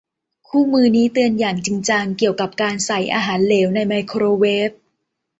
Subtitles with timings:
[0.47, 4.71] คู่มือนี้เตือนอย่างจริงจังเกี่ยวกับการใส่อาหารเหลวในไมโครเวฟ